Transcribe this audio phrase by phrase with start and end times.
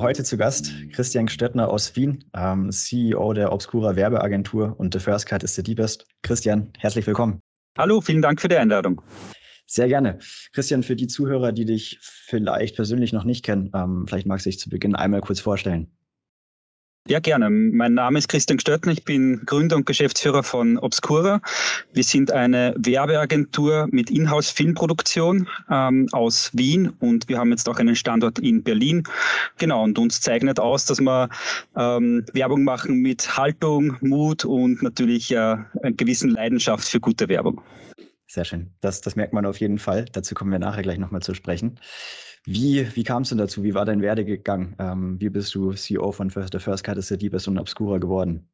[0.00, 5.26] Heute zu Gast Christian Stöttner aus Wien, ähm, CEO der Obscura Werbeagentur und The First
[5.26, 6.06] Cut is the Deepest.
[6.22, 7.40] Christian, herzlich willkommen.
[7.76, 9.02] Hallo, vielen Dank für die Einladung.
[9.66, 10.18] Sehr gerne.
[10.54, 14.50] Christian, für die Zuhörer, die dich vielleicht persönlich noch nicht kennen, ähm, vielleicht magst du
[14.50, 15.90] dich zu Beginn einmal kurz vorstellen.
[17.08, 17.48] Ja, gerne.
[17.48, 18.92] Mein Name ist Christian Stöttner.
[18.92, 21.40] Ich bin Gründer und Geschäftsführer von Obscura.
[21.94, 27.96] Wir sind eine Werbeagentur mit Inhouse-Filmproduktion ähm, aus Wien und wir haben jetzt auch einen
[27.96, 29.02] Standort in Berlin.
[29.58, 31.30] Genau, und uns zeichnet aus, dass wir
[31.74, 37.62] ähm, Werbung machen mit Haltung, Mut und natürlich äh, einer gewissen Leidenschaft für gute Werbung.
[38.26, 38.72] Sehr schön.
[38.82, 40.04] Das, das merkt man auf jeden Fall.
[40.12, 41.80] Dazu kommen wir nachher gleich nochmal zu sprechen.
[42.46, 43.62] Wie, wie kam es denn dazu?
[43.62, 44.74] Wie war dein Werdegang?
[44.78, 47.98] Ähm, wie bist du CEO von First, der First Cut is the Deepest und Obscura
[47.98, 48.48] geworden?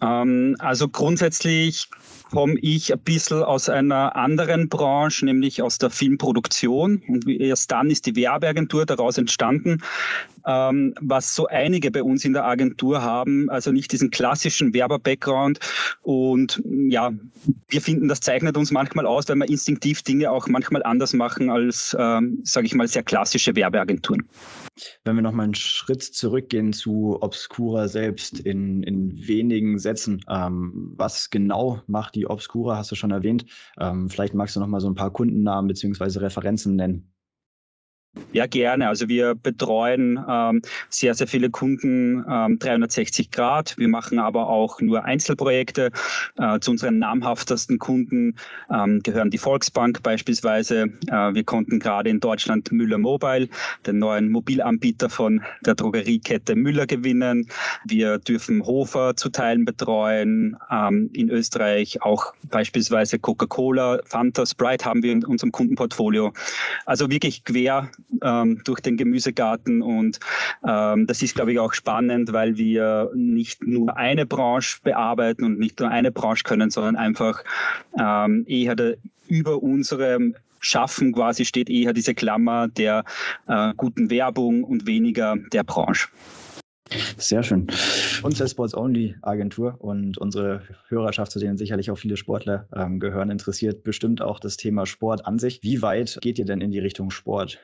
[0.00, 1.88] Ähm, also grundsätzlich
[2.30, 7.02] komme ich ein bisschen aus einer anderen Branche, nämlich aus der Filmproduktion.
[7.06, 9.82] Und erst dann ist die Werbeagentur daraus entstanden
[10.46, 15.58] ähm, was so einige bei uns in der Agentur haben, also nicht diesen klassischen Werber-Background.
[16.02, 17.12] Und ja,
[17.68, 21.50] wir finden, das zeichnet uns manchmal aus, weil wir instinktiv Dinge auch manchmal anders machen
[21.50, 24.28] als, ähm, sage ich mal, sehr klassische Werbeagenturen.
[25.04, 31.30] Wenn wir nochmal einen Schritt zurückgehen zu Obscura selbst in, in wenigen Sätzen, ähm, was
[31.30, 33.44] genau macht die Obscura, hast du schon erwähnt.
[33.78, 36.20] Ähm, vielleicht magst du nochmal so ein paar Kundennamen bzw.
[36.20, 37.11] Referenzen nennen.
[38.32, 38.88] Ja, gerne.
[38.88, 43.76] Also wir betreuen ähm, sehr, sehr viele Kunden ähm, 360 Grad.
[43.78, 45.90] Wir machen aber auch nur Einzelprojekte.
[46.36, 48.36] Äh, zu unseren namhaftesten Kunden
[48.70, 50.92] ähm, gehören die Volksbank beispielsweise.
[51.08, 53.48] Äh, wir konnten gerade in Deutschland Müller Mobile,
[53.86, 57.48] den neuen Mobilanbieter von der Drogeriekette Müller gewinnen.
[57.86, 60.56] Wir dürfen Hofer zu Teilen betreuen.
[60.70, 66.32] Ähm, in Österreich auch beispielsweise Coca-Cola, Fanta, Sprite haben wir in unserem Kundenportfolio.
[66.84, 67.90] Also wirklich quer
[68.22, 69.82] ähm, durch den Gemüsegarten.
[69.82, 70.20] Und
[70.66, 75.58] ähm, das ist, glaube ich, auch spannend, weil wir nicht nur eine Branche bearbeiten und
[75.58, 77.44] nicht nur eine Branche können, sondern einfach
[77.98, 78.96] ähm, eher der,
[79.28, 83.04] über unserem Schaffen quasi steht eher diese Klammer der
[83.48, 86.08] äh, guten Werbung und weniger der Branche.
[87.16, 87.68] Sehr schön.
[88.22, 94.20] Unsere Sports-Only-Agentur und unsere Hörerschaft, zu denen sicherlich auch viele Sportler ähm, gehören, interessiert bestimmt
[94.20, 95.62] auch das Thema Sport an sich.
[95.62, 97.58] Wie weit geht ihr denn in die Richtung Sport?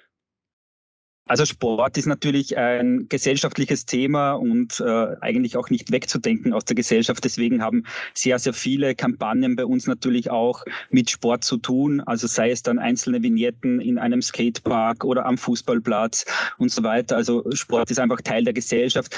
[1.29, 6.75] Also Sport ist natürlich ein gesellschaftliches Thema und äh, eigentlich auch nicht wegzudenken aus der
[6.75, 7.23] Gesellschaft.
[7.23, 7.85] Deswegen haben
[8.15, 12.01] sehr, sehr viele Kampagnen bei uns natürlich auch mit Sport zu tun.
[12.01, 16.25] Also sei es dann einzelne Vignetten in einem Skatepark oder am Fußballplatz
[16.57, 17.17] und so weiter.
[17.17, 19.15] Also Sport ist einfach Teil der Gesellschaft.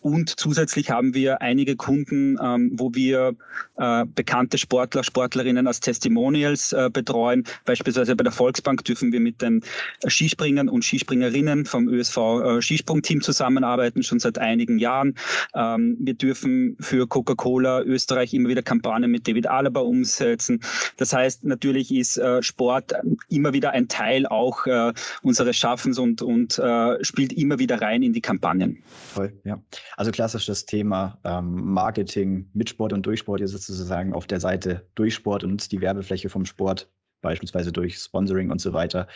[0.00, 3.34] Und zusätzlich haben wir einige Kunden, ähm, wo wir
[3.76, 7.44] äh, bekannte Sportler, Sportlerinnen als Testimonials äh, betreuen.
[7.66, 9.62] Beispielsweise bei der Volksbank dürfen wir mit den
[10.06, 15.16] Skispringern und Skispringerinnen vom ÖSV äh, Skisprungteam zusammenarbeiten, schon seit einigen Jahren.
[15.54, 20.60] Ähm, wir dürfen für Coca-Cola Österreich immer wieder Kampagnen mit David Alaba umsetzen.
[20.96, 22.94] Das heißt, natürlich ist äh, Sport
[23.28, 28.02] immer wieder ein Teil auch äh, unseres Schaffens und, und äh, spielt immer wieder rein
[28.02, 28.82] in die Kampagnen.
[29.14, 29.60] Toll, ja.
[29.96, 34.26] Also klassisch das Thema ähm, Marketing mit Sport und durch Sport, ihr sitzt sozusagen auf
[34.26, 36.90] der Seite durch Sport und die Werbefläche vom Sport,
[37.22, 39.06] beispielsweise durch Sponsoring und so weiter,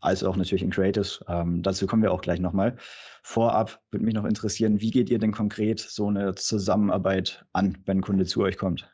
[0.00, 1.24] als auch natürlich in Creatives.
[1.28, 2.76] Ähm, dazu kommen wir auch gleich nochmal.
[3.22, 7.98] Vorab würde mich noch interessieren, wie geht ihr denn konkret so eine Zusammenarbeit an, wenn
[7.98, 8.92] ein Kunde zu euch kommt?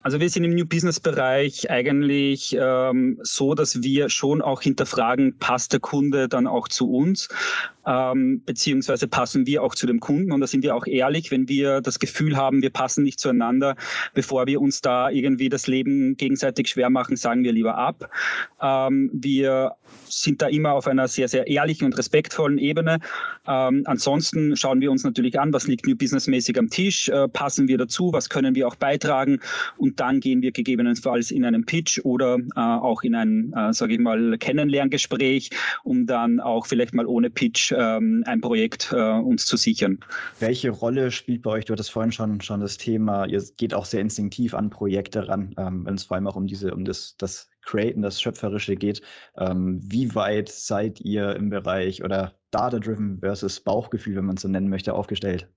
[0.00, 5.36] Also wir sind im New Business Bereich eigentlich ähm, so, dass wir schon auch hinterfragen,
[5.38, 7.28] passt der Kunde dann auch zu uns,
[7.84, 10.30] ähm, beziehungsweise passen wir auch zu dem Kunden.
[10.30, 13.74] Und da sind wir auch ehrlich, wenn wir das Gefühl haben, wir passen nicht zueinander,
[14.14, 18.08] bevor wir uns da irgendwie das Leben gegenseitig schwer machen, sagen wir lieber ab.
[18.62, 19.72] Ähm, wir
[20.08, 23.00] sind da immer auf einer sehr, sehr ehrlichen und respektvollen Ebene.
[23.48, 27.26] Ähm, ansonsten schauen wir uns natürlich an, was liegt New Business mäßig am Tisch, äh,
[27.26, 29.40] passen wir dazu, was können wir auch beitragen
[29.88, 33.94] und dann gehen wir gegebenenfalls in einen Pitch oder äh, auch in ein, äh, sage
[33.94, 35.48] ich mal, Kennenlerngespräch,
[35.82, 39.98] um dann auch vielleicht mal ohne Pitch ähm, ein Projekt äh, uns zu sichern.
[40.40, 43.86] Welche Rolle spielt bei euch, du hattest vorhin schon, schon das Thema, ihr geht auch
[43.86, 47.16] sehr instinktiv an Projekte ran, ähm, wenn es vor allem auch um diese, um das,
[47.16, 49.00] das Createn, das Schöpferische geht.
[49.38, 54.48] Ähm, wie weit seid ihr im Bereich oder Data-Driven versus Bauchgefühl, wenn man es so
[54.48, 55.48] nennen möchte, aufgestellt?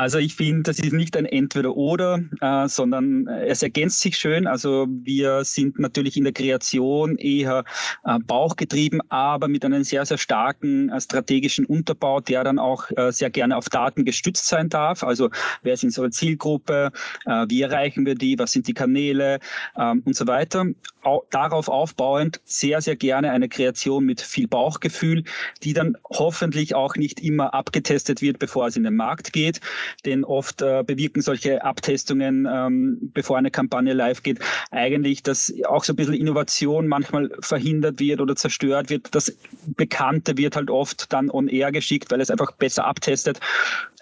[0.00, 4.46] Also ich finde, das ist nicht ein Entweder-Oder, äh, sondern es ergänzt sich schön.
[4.46, 7.64] Also wir sind natürlich in der Kreation eher
[8.06, 13.12] äh, bauchgetrieben, aber mit einem sehr, sehr starken äh, strategischen Unterbau, der dann auch äh,
[13.12, 15.04] sehr gerne auf Daten gestützt sein darf.
[15.04, 15.28] Also
[15.64, 16.92] wer ist unsere Zielgruppe,
[17.26, 19.38] äh, wie erreichen wir die, was sind die Kanäle
[19.76, 20.64] ähm, und so weiter.
[21.02, 25.24] Au darauf aufbauend sehr, sehr gerne eine Kreation mit viel Bauchgefühl,
[25.62, 29.60] die dann hoffentlich auch nicht immer abgetestet wird, bevor es in den Markt geht
[30.04, 34.38] denn oft äh, bewirken solche Abtestungen, ähm, bevor eine Kampagne live geht,
[34.70, 39.14] eigentlich, dass auch so ein bisschen Innovation manchmal verhindert wird oder zerstört wird.
[39.14, 39.36] Das
[39.76, 43.40] Bekannte wird halt oft dann on air geschickt, weil es einfach besser abtestet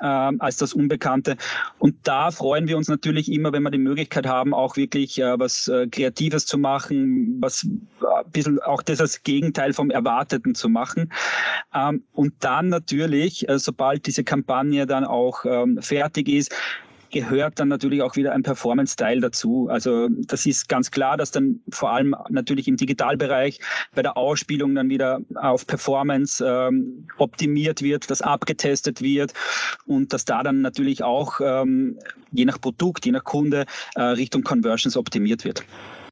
[0.00, 1.36] ähm, als das Unbekannte.
[1.78, 5.38] Und da freuen wir uns natürlich immer, wenn wir die Möglichkeit haben, auch wirklich äh,
[5.38, 7.68] was äh, Kreatives zu machen, was äh,
[8.24, 11.12] ein bisschen auch das Gegenteil vom Erwarteten zu machen.
[11.74, 16.54] Ähm, und dann natürlich, äh, sobald diese Kampagne dann auch ähm, fertig ist,
[17.10, 19.68] gehört dann natürlich auch wieder ein Performance-Teil dazu.
[19.70, 23.60] Also das ist ganz klar, dass dann vor allem natürlich im Digitalbereich
[23.94, 29.32] bei der Ausspielung dann wieder auf Performance ähm, optimiert wird, dass abgetestet wird
[29.86, 31.98] und dass da dann natürlich auch ähm,
[32.32, 33.64] je nach Produkt, je nach Kunde
[33.94, 35.64] äh, Richtung Conversions optimiert wird.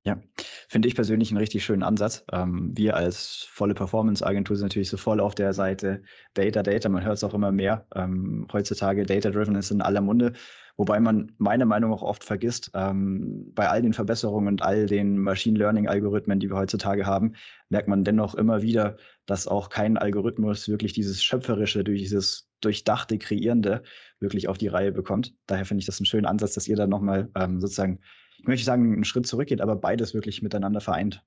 [0.06, 0.20] Ja,
[0.68, 2.24] finde ich persönlich einen richtig schönen Ansatz.
[2.32, 6.04] Ähm, wir als volle Performance-Agentur sind natürlich so voll auf der Seite
[6.34, 6.88] Data, Data.
[6.88, 7.88] Man hört es auch immer mehr.
[7.92, 10.34] Ähm, heutzutage Data-Driven ist in aller Munde.
[10.76, 15.18] Wobei man meiner Meinung nach oft vergisst, ähm, bei all den Verbesserungen und all den
[15.18, 17.32] Machine Learning-Algorithmen, die wir heutzutage haben,
[17.68, 23.82] merkt man dennoch immer wieder, dass auch kein Algorithmus wirklich dieses Schöpferische, dieses durchdachte, Kreierende
[24.20, 25.34] wirklich auf die Reihe bekommt.
[25.46, 27.98] Daher finde ich das einen schönen Ansatz, dass ihr da nochmal ähm, sozusagen
[28.38, 31.22] ich möchte sagen, einen Schritt zurückgeht, aber beides wirklich miteinander vereint.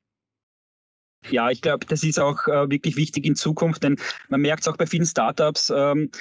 [1.30, 3.98] Ja, ich glaube, das ist auch äh, wirklich wichtig in Zukunft, denn
[4.30, 6.12] man merkt es auch bei vielen Startups, ähm,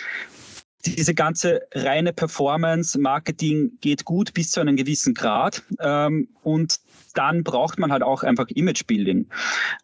[0.85, 5.63] diese ganze reine Performance-Marketing geht gut bis zu einem gewissen Grad.
[5.81, 6.79] Ähm, und
[7.19, 9.27] dann braucht man halt auch einfach Image-Building.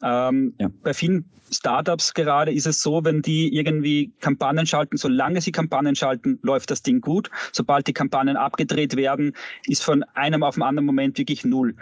[0.03, 0.69] Ähm, ja.
[0.83, 5.97] Bei vielen Startups gerade ist es so, wenn die irgendwie Kampagnen schalten, solange sie Kampagnen
[5.97, 7.31] schalten, läuft das Ding gut.
[7.53, 9.35] Sobald die Kampagnen abgedreht werden,
[9.67, 11.75] ist von einem auf den anderen Moment wirklich null,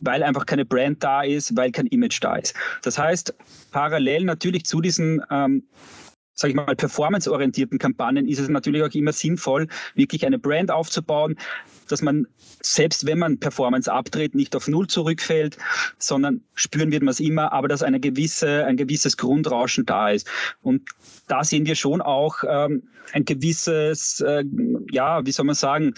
[0.00, 2.54] weil einfach keine Brand da ist, weil kein Image da ist.
[2.82, 3.34] Das heißt,
[3.70, 5.64] parallel natürlich zu diesen ähm,
[6.34, 9.66] sage ich mal, performanceorientierten Kampagnen ist es natürlich auch immer sinnvoll,
[9.96, 11.36] wirklich eine Brand aufzubauen,
[11.88, 12.26] dass man
[12.62, 15.58] selbst wenn man Performance abdreht, nicht auf Null zurückfällt,
[15.98, 20.28] sondern spüren wird man es immer, aber dass eine gewisse, ein gewisses Grundrauschen da ist.
[20.62, 20.82] Und
[21.26, 24.44] da sehen wir schon auch ähm, ein gewisses, äh,
[24.90, 25.94] ja, wie soll man sagen,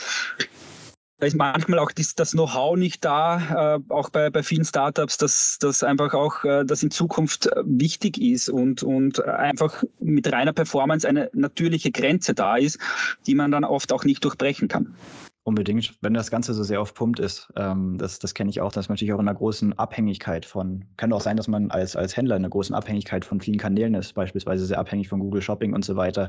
[1.20, 5.58] da ist manchmal auch das, Know-how nicht da, äh, auch bei, bei vielen Startups, dass
[5.60, 10.54] das einfach auch äh, das in Zukunft äh, wichtig ist und, und einfach mit reiner
[10.54, 12.78] Performance eine natürliche Grenze da ist,
[13.26, 14.94] die man dann oft auch nicht durchbrechen kann.
[15.42, 18.72] Unbedingt, wenn das Ganze so sehr auf Pumpt ist, ähm, das, das kenne ich auch,
[18.72, 21.96] dass man natürlich auch in einer großen Abhängigkeit von, kann auch sein, dass man als,
[21.96, 25.40] als Händler in einer großen Abhängigkeit von vielen Kanälen ist, beispielsweise sehr abhängig von Google
[25.40, 26.28] Shopping und so weiter,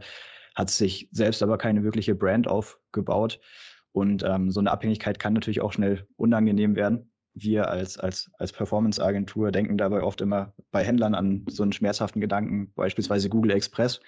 [0.55, 3.39] hat sich selbst aber keine wirkliche Brand aufgebaut
[3.91, 7.11] und ähm, so eine Abhängigkeit kann natürlich auch schnell unangenehm werden.
[7.33, 12.21] Wir als, als, als Performance-Agentur denken dabei oft immer bei Händlern an so einen schmerzhaften
[12.21, 14.01] Gedanken, beispielsweise Google Express.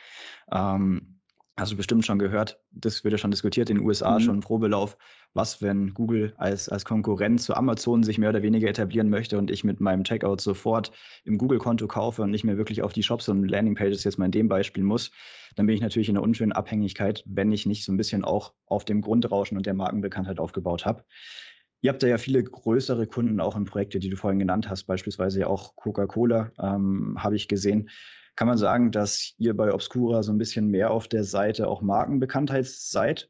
[0.51, 1.19] Ähm,
[1.55, 4.23] Hast du bestimmt schon gehört, das wird ja schon diskutiert in den USA, mhm.
[4.23, 4.97] schon im Probelauf.
[5.35, 9.51] Was, wenn Google als, als Konkurrent zu Amazon sich mehr oder weniger etablieren möchte und
[9.51, 10.91] ich mit meinem Checkout sofort
[11.25, 14.31] im Google-Konto kaufe und nicht mehr wirklich auf die Shops und Landingpages jetzt mal in
[14.31, 15.11] dem Beispiel muss,
[15.55, 18.53] dann bin ich natürlich in einer unschönen Abhängigkeit, wenn ich nicht so ein bisschen auch
[18.65, 21.03] auf dem Grundrauschen und der Markenbekanntheit aufgebaut habe.
[21.81, 25.41] Ihr habt ja viele größere Kunden auch in Projekte, die du vorhin genannt hast, beispielsweise
[25.41, 27.89] ja auch Coca-Cola, ähm, habe ich gesehen.
[28.35, 31.81] Kann man sagen, dass ihr bei Obscura so ein bisschen mehr auf der Seite auch
[31.81, 33.29] Markenbekanntheit seid?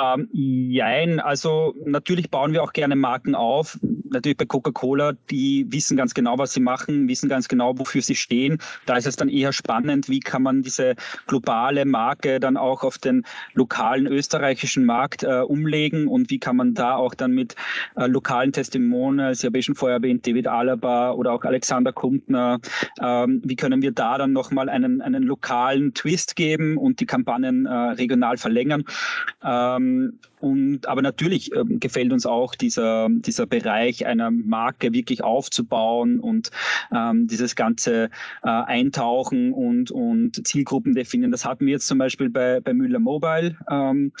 [0.00, 3.78] Ähm, jein, also natürlich bauen wir auch gerne Marken auf.
[4.10, 8.14] Natürlich bei Coca-Cola, die wissen ganz genau, was sie machen, wissen ganz genau, wofür sie
[8.14, 8.58] stehen.
[8.86, 10.94] Da ist es dann eher spannend, wie kann man diese
[11.26, 13.24] globale Marke dann auch auf den
[13.54, 17.56] lokalen österreichischen Markt äh, umlegen und wie kann man da auch dann mit
[17.96, 22.60] äh, lokalen Testimonials, ich habe schon vorher erwähnt, David Alaba oder auch Alexander Kumpner,
[23.02, 27.66] ähm, wie können wir da dann nochmal einen, einen lokalen Twist geben und die Kampagnen
[27.66, 28.84] äh, regional verlängern.
[29.42, 35.24] Ähm, ähm, und, aber natürlich ähm, gefällt uns auch dieser, dieser Bereich einer Marke wirklich
[35.24, 36.50] aufzubauen und
[36.94, 38.04] ähm, dieses ganze
[38.44, 41.32] äh, Eintauchen und, und Zielgruppen definieren.
[41.32, 43.56] Das hatten wir jetzt zum Beispiel bei, bei Müller Mobile.
[43.70, 44.12] Ähm,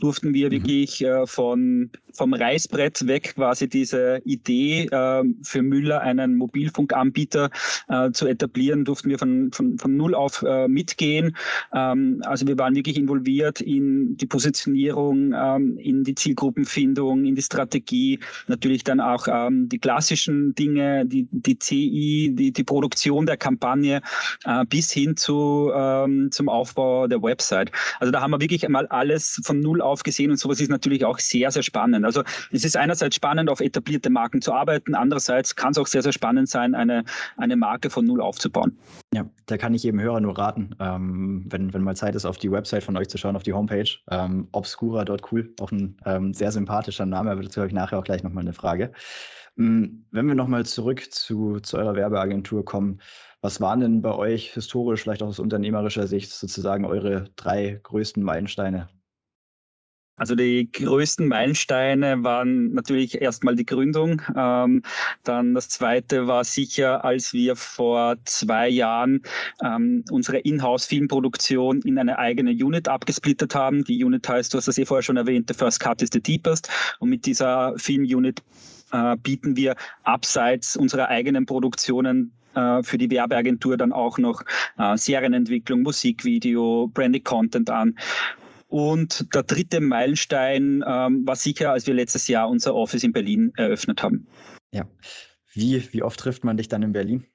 [0.00, 0.52] durften wir mhm.
[0.52, 7.50] wirklich äh, von vom Reißbrett weg quasi diese Idee äh, für Müller einen Mobilfunkanbieter
[7.88, 11.36] äh, zu etablieren, durften wir von, von, von null auf äh, mitgehen.
[11.72, 17.42] Ähm, also wir waren wirklich involviert in die Positionierung, ähm, in die Zielgruppenfindung, in die
[17.42, 23.36] Strategie, natürlich dann auch ähm, die klassischen Dinge, die, die CI, die, die Produktion der
[23.36, 24.00] Kampagne
[24.44, 27.70] äh, bis hin zu, ähm, zum Aufbau der Website.
[28.00, 31.04] Also da haben wir wirklich einmal alles von null auf gesehen und sowas ist natürlich
[31.04, 32.04] auch sehr, sehr spannend.
[32.06, 36.02] Also es ist einerseits spannend, auf etablierte Marken zu arbeiten, andererseits kann es auch sehr,
[36.02, 37.04] sehr spannend sein, eine,
[37.36, 38.78] eine Marke von null aufzubauen.
[39.12, 42.38] Ja, da kann ich jedem Hörer nur raten, ähm, wenn, wenn mal Zeit ist, auf
[42.38, 43.88] die Website von euch zu schauen, auf die Homepage.
[44.10, 48.22] Ähm, obscura.cool, auch ein ähm, sehr sympathischer Name, aber dazu habe ich nachher auch gleich
[48.22, 48.92] nochmal eine Frage.
[49.58, 53.00] Ähm, wenn wir nochmal zurück zu, zu eurer Werbeagentur kommen,
[53.40, 58.22] was waren denn bei euch historisch, vielleicht auch aus unternehmerischer Sicht, sozusagen eure drei größten
[58.22, 58.88] Meilensteine?
[60.16, 64.22] Also die größten Meilensteine waren natürlich erstmal die Gründung.
[64.34, 64.82] Ähm,
[65.24, 69.22] dann das zweite war sicher, als wir vor zwei Jahren
[69.62, 73.84] ähm, unsere Inhouse-Filmproduktion in eine eigene Unit abgesplittert haben.
[73.84, 76.22] Die Unit heißt, du hast das eh vorher schon erwähnt, The First Cut is the
[76.22, 76.70] Deepest.
[76.98, 78.42] Und mit dieser Film-Unit
[78.92, 84.42] äh, bieten wir abseits unserer eigenen Produktionen äh, für die Werbeagentur dann auch noch
[84.78, 87.96] äh, Serienentwicklung, Musikvideo, Branded Content an.
[88.68, 93.52] Und der dritte Meilenstein ähm, war sicher, als wir letztes Jahr unser Office in Berlin
[93.56, 94.26] eröffnet haben.
[94.72, 94.88] Ja.
[95.52, 97.26] Wie, wie oft trifft man dich dann in Berlin?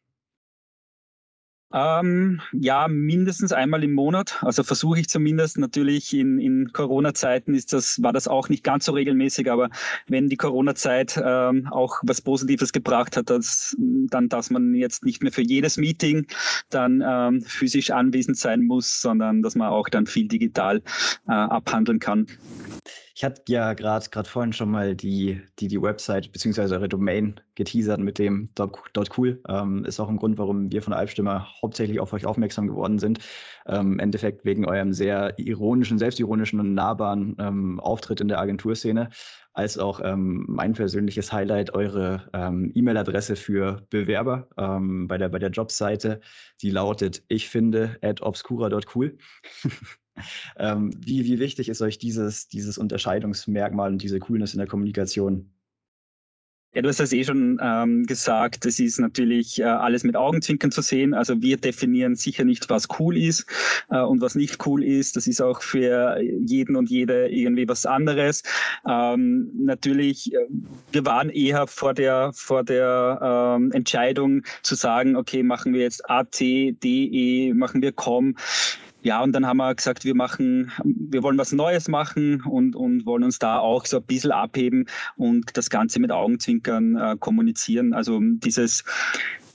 [1.74, 4.38] Ähm, ja, mindestens einmal im Monat.
[4.42, 5.58] Also versuche ich zumindest.
[5.58, 9.70] Natürlich in, in Corona-Zeiten ist das, war das auch nicht ganz so regelmäßig, aber
[10.08, 15.24] wenn die Corona-Zeit ähm, auch was Positives gebracht hat, dass, dann, dass man jetzt nicht
[15.24, 16.28] mehr für jedes Meeting
[16.70, 20.82] dann ähm, physisch anwesend sein muss, sondern dass man auch dann viel digital
[21.28, 22.28] äh, abhandeln kann.
[23.16, 26.74] Ich hatte ja gerade vorhin schon mal die, die, die Website bzw.
[26.76, 28.50] eure Domain geteasert mit dem
[29.18, 29.42] .cool.
[29.48, 33.20] Ähm, ist auch ein Grund, warum wir von Albstimmer hauptsächlich auf euch aufmerksam geworden sind.
[33.68, 39.10] Ähm, Im Endeffekt wegen eurem sehr ironischen, selbstironischen und nahbaren ähm, Auftritt in der Agenturszene,
[39.54, 45.40] als auch ähm, mein persönliches Highlight, eure ähm, E-Mail-Adresse für Bewerber ähm, bei, der, bei
[45.40, 46.22] der Jobseite.
[46.62, 49.18] Die lautet ich finde at obscura.cool.
[50.58, 55.52] Ähm, wie, wie wichtig ist euch dieses, dieses Unterscheidungsmerkmal und diese Coolness in der Kommunikation?
[56.74, 58.66] Ja, du hast das eh schon ähm, gesagt.
[58.66, 61.14] Es ist natürlich äh, alles mit Augenzwinkern zu sehen.
[61.14, 63.46] Also wir definieren sicher nicht, was cool ist
[63.90, 65.18] äh, und was nicht cool ist.
[65.18, 68.44] Das ist auch für jeden und jede irgendwie was anderes.
[68.88, 70.38] Ähm, natürlich, äh,
[70.94, 76.10] wir waren eher vor der vor der ähm, Entscheidung zu sagen, okay, machen wir jetzt
[76.10, 78.38] AT, DE, machen wir COM
[79.04, 83.06] ja, und dann haben wir gesagt, wir machen, wir wollen was Neues machen und, und
[83.06, 84.86] wollen uns da auch so ein bisschen abheben
[85.18, 87.94] und das Ganze mit Augenzwinkern äh, kommunizieren.
[87.94, 88.84] Also dieses,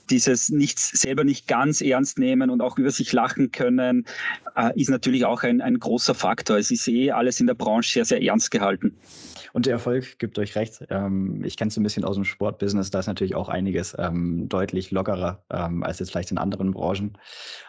[0.09, 4.05] dieses nichts selber nicht ganz ernst nehmen und auch über sich lachen können,
[4.55, 6.57] äh, ist natürlich auch ein, ein großer Faktor.
[6.57, 8.95] Es ist eh alles in der Branche sehr, sehr ernst gehalten.
[9.53, 10.85] Und der Erfolg gibt euch recht.
[10.89, 14.49] Ähm, ich kenne es ein bisschen aus dem Sportbusiness, da ist natürlich auch einiges ähm,
[14.49, 17.17] deutlich lockerer ähm, als jetzt vielleicht in anderen Branchen.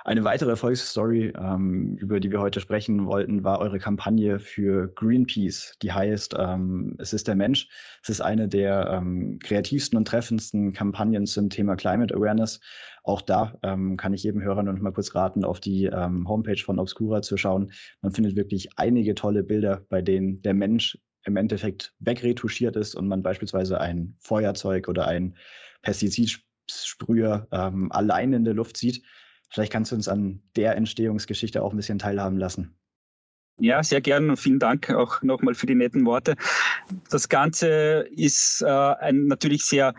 [0.04, 5.76] Eine weitere Erfolgsstory, ähm, über die wir heute sprechen wollten, war eure Kampagne für Greenpeace.
[5.82, 7.68] Die heißt ähm, Es ist der Mensch.
[8.02, 12.60] Es ist eine der ähm, kreativsten und treffendsten Kampagnen zum Thema Climate Awareness.
[13.04, 17.22] Auch da kann ich jedem Hörer noch mal kurz raten, auf die Homepage von Obscura
[17.22, 17.72] zu schauen.
[18.02, 23.06] Man findet wirklich einige tolle Bilder, bei denen der Mensch im Endeffekt wegretuschiert ist und
[23.06, 25.36] man beispielsweise ein Feuerzeug oder ein
[25.82, 29.04] Pestizidsprüher ähm, allein in der Luft sieht.
[29.50, 32.74] Vielleicht kannst du uns an der Entstehungsgeschichte auch ein bisschen teilhaben lassen.
[33.60, 36.36] Ja, sehr gern und vielen Dank auch nochmal für die netten Worte.
[37.10, 39.94] Das Ganze ist äh, ein natürlich sehr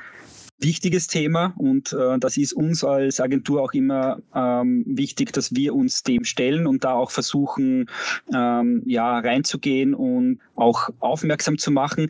[0.60, 5.74] wichtiges Thema und äh, das ist uns als Agentur auch immer ähm, wichtig, dass wir
[5.74, 7.90] uns dem stellen und da auch versuchen,
[8.34, 12.10] ähm, ja, reinzugehen und auch aufmerksam zu machen.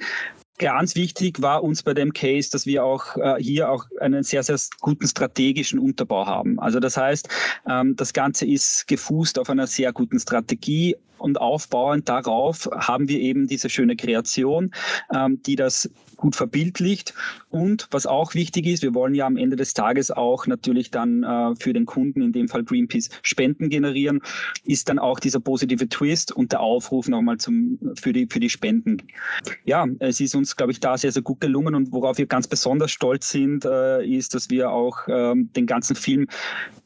[0.57, 4.43] Ganz wichtig war uns bei dem Case, dass wir auch äh, hier auch einen sehr,
[4.43, 6.59] sehr guten strategischen Unterbau haben.
[6.59, 7.29] Also das heißt,
[7.69, 13.19] ähm, das Ganze ist gefußt auf einer sehr guten Strategie und aufbauend darauf haben wir
[13.19, 14.71] eben diese schöne Kreation,
[15.13, 17.13] ähm, die das gut verbildlicht.
[17.49, 21.23] Und was auch wichtig ist, wir wollen ja am Ende des Tages auch natürlich dann
[21.23, 24.21] äh, für den Kunden, in dem Fall Greenpeace, Spenden generieren,
[24.65, 28.49] ist dann auch dieser positive Twist und der Aufruf nochmal zum, für, die, für die
[28.49, 28.97] Spenden.
[29.63, 32.47] Ja, es ist uns, glaube ich, da sehr, sehr gut gelungen und worauf wir ganz
[32.47, 36.27] besonders stolz sind, äh, ist, dass wir auch ähm, den ganzen Film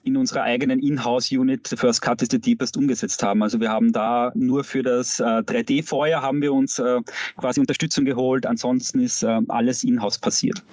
[0.04, 3.42] in unserer eigenen Inhouse-Unit, First Cut is the Deepest, umgesetzt haben.
[3.42, 7.02] Also wir haben da nur für das äh, 3D-Feuer haben wir uns äh,
[7.38, 8.46] quasi Unterstützung geholt.
[8.46, 10.64] Ansonsten ist äh, alles in-house passiert.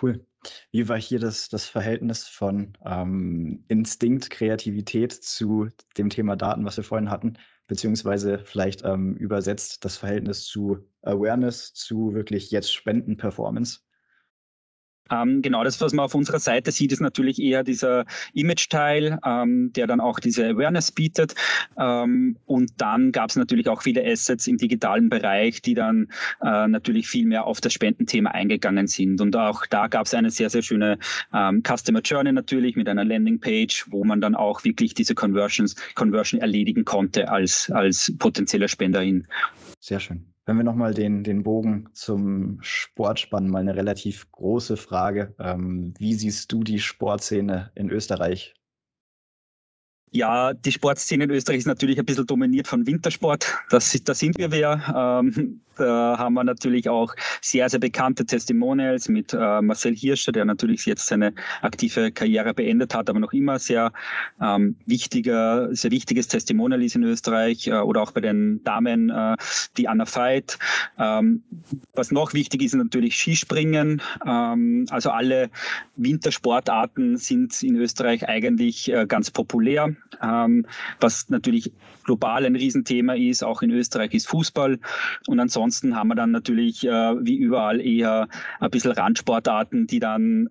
[0.00, 0.24] Cool.
[0.72, 6.76] Wie war hier das, das Verhältnis von ähm, Instinkt, Kreativität zu dem Thema Daten, was
[6.76, 7.34] wir vorhin hatten,
[7.68, 13.80] beziehungsweise vielleicht ähm, übersetzt das Verhältnis zu Awareness, zu wirklich jetzt Spenden-Performance?
[15.12, 19.72] Ähm, genau das, was man auf unserer Seite sieht, ist natürlich eher dieser Image-Teil, ähm,
[19.74, 21.34] der dann auch diese Awareness bietet.
[21.78, 26.08] Ähm, und dann gab es natürlich auch viele Assets im digitalen Bereich, die dann
[26.42, 29.20] äh, natürlich viel mehr auf das Spendenthema eingegangen sind.
[29.20, 30.98] Und auch da gab es eine sehr, sehr schöne
[31.34, 36.40] ähm, Customer Journey natürlich mit einer Landingpage, wo man dann auch wirklich diese Conversions, Conversion
[36.40, 39.26] erledigen konnte als, als potenzieller Spenderin.
[39.80, 40.31] Sehr schön.
[40.44, 45.34] Wenn wir nochmal den, den Bogen zum Sport spannen, mal eine relativ große Frage.
[45.38, 48.54] Ähm, wie siehst du die Sportszene in Österreich?
[50.10, 53.56] Ja, die Sportszene in Österreich ist natürlich ein bisschen dominiert von Wintersport.
[53.70, 55.22] Das, da sind wir wer.
[55.22, 60.44] Ähm, da haben wir natürlich auch sehr, sehr bekannte Testimonials mit äh, Marcel Hirscher, der
[60.44, 63.92] natürlich jetzt seine aktive Karriere beendet hat, aber noch immer sehr
[64.40, 69.36] ähm, wichtiger, sehr wichtiges Testimonial ist in Österreich äh, oder auch bei den Damen, äh,
[69.76, 70.58] die Anna Veit.
[70.98, 71.42] Ähm,
[71.94, 74.02] was noch wichtig ist, natürlich Skispringen.
[74.26, 75.50] Ähm, also alle
[75.96, 79.94] Wintersportarten sind in Österreich eigentlich äh, ganz populär.
[80.22, 80.66] Ähm,
[81.00, 81.72] was natürlich
[82.04, 84.78] global ein Riesenthema ist, auch in Österreich ist Fußball.
[85.26, 88.28] Und ansonsten haben wir dann natürlich äh, wie überall eher
[88.60, 90.48] ein bisschen Randsportarten, die dann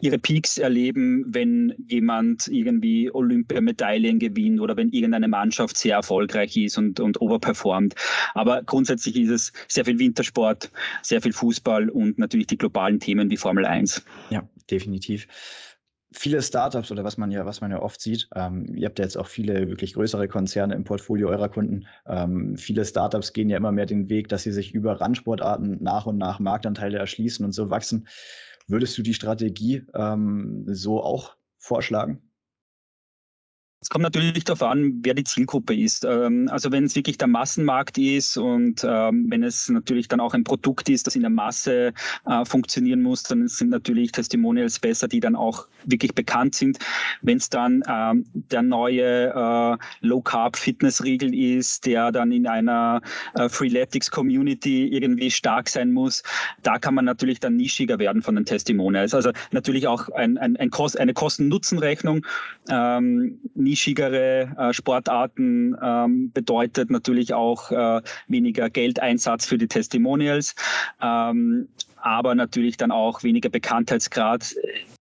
[0.00, 6.78] ihre Peaks erleben, wenn jemand irgendwie Olympiamedaillen gewinnt oder wenn irgendeine Mannschaft sehr erfolgreich ist
[6.78, 7.94] und, und overperformt.
[8.34, 10.70] Aber grundsätzlich ist es sehr viel Wintersport,
[11.02, 14.04] sehr viel Fußball und natürlich die globalen Themen wie Formel 1.
[14.30, 15.26] Ja, definitiv
[16.12, 19.04] viele Startups oder was man ja, was man ja oft sieht, ähm, ihr habt ja
[19.04, 21.86] jetzt auch viele wirklich größere Konzerne im Portfolio eurer Kunden.
[22.06, 26.06] Ähm, viele Startups gehen ja immer mehr den Weg, dass sie sich über Randsportarten nach
[26.06, 28.08] und nach Marktanteile erschließen und so wachsen.
[28.68, 32.31] Würdest du die Strategie ähm, so auch vorschlagen?
[33.82, 36.04] Es kommt natürlich darauf an, wer die Zielgruppe ist.
[36.04, 40.34] Ähm, also wenn es wirklich der Massenmarkt ist und ähm, wenn es natürlich dann auch
[40.34, 41.92] ein Produkt ist, das in der Masse
[42.24, 46.78] äh, funktionieren muss, dann sind natürlich Testimonials besser, die dann auch wirklich bekannt sind.
[47.22, 53.00] Wenn es dann ähm, der neue äh, Low-Carb-Fitness-Riegel ist, der dann in einer
[53.34, 56.22] äh, Freeletics-Community irgendwie stark sein muss,
[56.62, 59.12] da kann man natürlich dann nischiger werden von den Testimonials.
[59.12, 62.24] Also natürlich auch ein, ein, ein Kost, eine Kosten-Nutzen-Rechnung
[63.72, 70.54] nischigere äh, Sportarten ähm, bedeutet natürlich auch äh, weniger Geldeinsatz für die Testimonials,
[71.00, 74.54] ähm, aber natürlich dann auch weniger Bekanntheitsgrad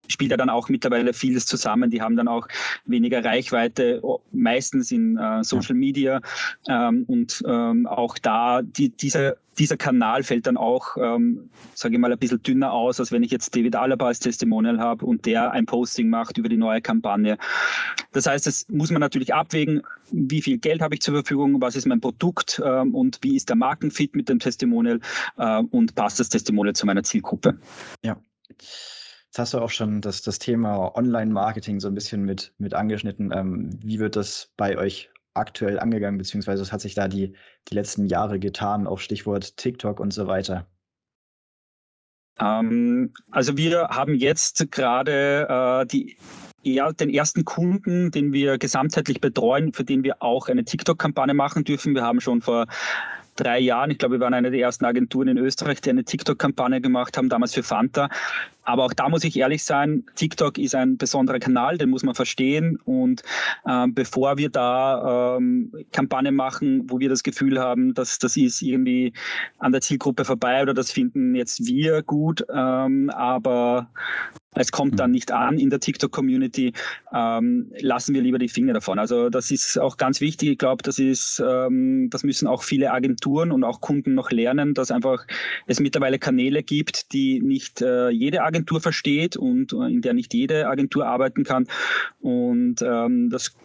[0.09, 1.89] spielt ja dann auch mittlerweile vieles zusammen.
[1.89, 2.47] Die haben dann auch
[2.85, 6.21] weniger Reichweite, meistens in äh, Social Media.
[6.67, 11.99] Ähm, und ähm, auch da, die, dieser, dieser Kanal fällt dann auch, ähm, sage ich
[11.99, 15.25] mal, ein bisschen dünner aus, als wenn ich jetzt David Alaba als Testimonial habe und
[15.25, 17.37] der ein Posting macht über die neue Kampagne.
[18.11, 21.75] Das heißt, das muss man natürlich abwägen, wie viel Geld habe ich zur Verfügung, was
[21.75, 24.99] ist mein Produkt ähm, und wie ist der Markenfit mit dem Testimonial
[25.37, 27.59] äh, und passt das Testimonial zu meiner Zielgruppe.
[28.03, 28.17] Ja.
[29.29, 33.31] Jetzt hast du auch schon das, das Thema Online-Marketing so ein bisschen mit, mit angeschnitten.
[33.31, 37.33] Ähm, wie wird das bei euch aktuell angegangen, beziehungsweise was hat sich da die,
[37.67, 40.65] die letzten Jahre getan, auf Stichwort TikTok und so weiter?
[42.39, 46.17] Ähm, also wir haben jetzt gerade äh, die
[46.63, 51.63] ja, den ersten Kunden, den wir gesamtheitlich betreuen, für den wir auch eine TikTok-Kampagne machen
[51.63, 51.93] dürfen.
[51.93, 52.65] Wir haben schon vor
[53.35, 53.91] drei Jahren.
[53.91, 57.29] Ich glaube, wir waren eine der ersten Agenturen in Österreich, die eine TikTok-Kampagne gemacht haben,
[57.29, 58.09] damals für Fanta.
[58.69, 62.13] Aber auch da muss ich ehrlich sein, TikTok ist ein besonderer Kanal, den muss man
[62.13, 62.77] verstehen.
[62.85, 63.23] Und
[63.65, 68.61] äh, bevor wir da ähm, Kampagnen machen, wo wir das Gefühl haben, dass das ist
[68.61, 69.11] irgendwie
[69.57, 73.89] an der Zielgruppe vorbei oder das finden jetzt wir gut, ähm, aber
[74.55, 76.73] es kommt dann nicht an in der TikTok-Community,
[77.13, 78.97] ähm, lassen wir lieber die Finger davon.
[78.97, 80.49] Also das ist auch ganz wichtig.
[80.49, 84.73] Ich glaube, das ist, ähm, das müssen auch viele Agenturen und auch Kunden noch lernen,
[84.73, 85.25] dass einfach
[85.67, 90.33] es mittlerweile Kanäle gibt, die nicht äh, jede Agentur versteht und äh, in der nicht
[90.33, 91.67] jede Agentur arbeiten kann.
[92.19, 93.55] Und ähm, das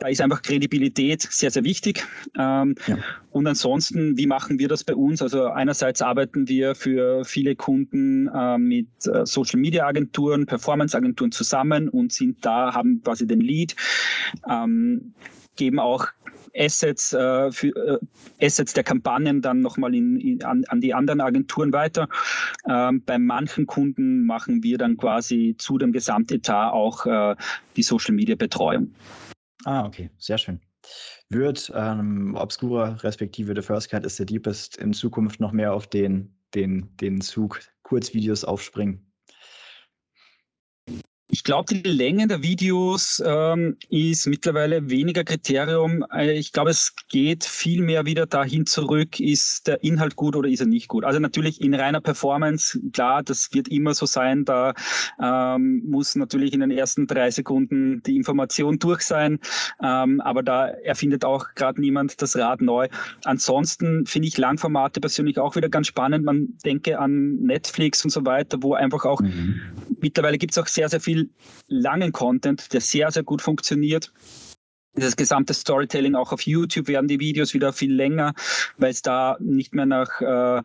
[0.00, 2.06] da ist einfach Kredibilität sehr, sehr wichtig.
[2.38, 2.96] Ähm, ja.
[3.32, 5.20] Und ansonsten, wie machen wir das bei uns?
[5.20, 11.32] Also einerseits arbeiten wir für viele Kunden äh, mit äh, Social Media Agenturen, Performance Agenturen
[11.32, 13.76] zusammen und sind da, haben quasi den Lead,
[14.48, 15.12] ähm,
[15.56, 16.06] geben auch
[16.56, 21.20] Assets, äh, für, äh, Assets der Kampagnen dann nochmal in, in, an, an die anderen
[21.20, 22.08] Agenturen weiter.
[22.68, 27.36] Ähm, bei manchen Kunden machen wir dann quasi zu dem Gesamtetat auch äh,
[27.76, 28.92] die Social Media Betreuung.
[29.64, 30.60] Ah, okay, sehr schön.
[31.28, 35.86] Wird ähm, Obscura respektive The First Cut is the Deepest in Zukunft noch mehr auf
[35.86, 39.09] den, den, den Zug Kurzvideos aufspringen?
[41.32, 46.04] Ich glaube, die Länge der Videos ähm, ist mittlerweile weniger Kriterium.
[46.12, 50.48] Äh, ich glaube, es geht viel mehr wieder dahin zurück, ist der Inhalt gut oder
[50.48, 51.04] ist er nicht gut.
[51.04, 54.44] Also natürlich in reiner Performance, klar, das wird immer so sein.
[54.44, 54.74] Da
[55.22, 59.38] ähm, muss natürlich in den ersten drei Sekunden die Information durch sein.
[59.82, 62.88] Ähm, aber da erfindet auch gerade niemand das Rad neu.
[63.24, 66.24] Ansonsten finde ich Langformate persönlich auch wieder ganz spannend.
[66.24, 69.60] Man denke an Netflix und so weiter, wo einfach auch mhm.
[70.00, 71.19] mittlerweile gibt es auch sehr, sehr viel
[71.66, 74.12] langen Content, der sehr, sehr gut funktioniert.
[74.94, 78.34] Das gesamte Storytelling auch auf YouTube werden die Videos wieder viel länger,
[78.76, 80.62] weil es da nicht mehr nach äh,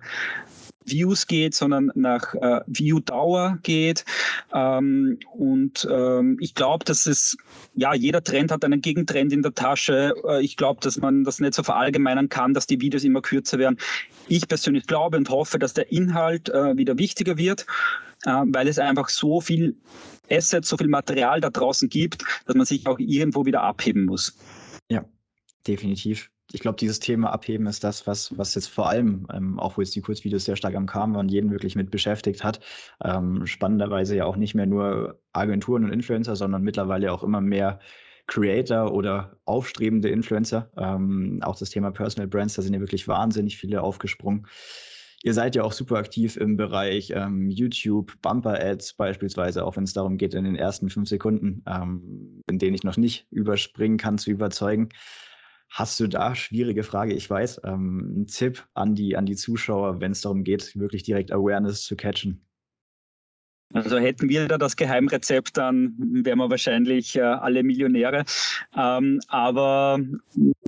[0.85, 4.05] Views geht, sondern nach äh, View-Dauer geht.
[4.53, 7.37] Ähm, und ähm, ich glaube, dass es,
[7.73, 10.13] ja, jeder Trend hat einen Gegentrend in der Tasche.
[10.27, 13.57] Äh, ich glaube, dass man das nicht so verallgemeinern kann, dass die Videos immer kürzer
[13.57, 13.77] werden.
[14.27, 17.65] Ich persönlich glaube und hoffe, dass der Inhalt äh, wieder wichtiger wird,
[18.25, 19.75] weil es einfach so viel
[20.29, 24.37] Assets, so viel Material da draußen gibt, dass man sich auch irgendwo wieder abheben muss.
[24.89, 25.05] Ja,
[25.67, 26.29] definitiv.
[26.51, 29.81] Ich glaube, dieses Thema Abheben ist das, was, was jetzt vor allem, ähm, auch wo
[29.81, 32.59] jetzt die Kurzvideos sehr stark am Kamen waren, jeden wirklich mit beschäftigt hat.
[33.03, 37.79] Ähm, spannenderweise ja auch nicht mehr nur Agenturen und Influencer, sondern mittlerweile auch immer mehr
[38.27, 40.69] Creator oder aufstrebende Influencer.
[40.77, 44.47] Ähm, auch das Thema Personal Brands, da sind ja wirklich wahnsinnig viele aufgesprungen.
[45.25, 49.93] Ihr seid ja auch super aktiv im Bereich ähm, YouTube, Bumper-Ads beispielsweise, auch wenn es
[49.93, 54.19] darum geht, in den ersten fünf Sekunden, ähm, in denen ich noch nicht überspringen kann,
[54.19, 54.89] zu überzeugen.
[55.71, 59.99] Hast du da, schwierige Frage, ich weiß, ähm, einen Tipp an die, an die Zuschauer,
[59.99, 62.45] wenn es darum geht, wirklich direkt Awareness zu catchen?
[63.73, 68.25] Also hätten wir da das Geheimrezept, dann wären wir wahrscheinlich äh, alle Millionäre.
[68.77, 69.99] Ähm, aber